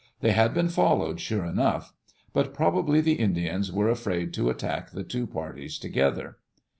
[0.21, 1.93] They had been followed, sure enough.
[2.33, 6.39] But probably the Indians were afraid to attack the two parties together.